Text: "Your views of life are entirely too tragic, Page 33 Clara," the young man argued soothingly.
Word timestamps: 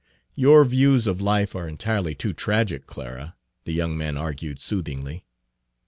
"Your 0.33 0.65
views 0.65 1.05
of 1.05 1.21
life 1.21 1.53
are 1.55 1.67
entirely 1.67 2.15
too 2.15 2.33
tragic, 2.33 2.87
Page 2.87 2.95
33 2.95 3.03
Clara," 3.11 3.35
the 3.65 3.73
young 3.73 3.95
man 3.95 4.17
argued 4.17 4.59
soothingly. 4.59 5.25